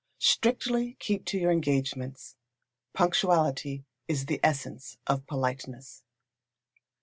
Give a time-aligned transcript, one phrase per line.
[0.17, 2.35] Strictly keep to your engagements.
[2.91, 6.01] Punctuality is the essence of politeness.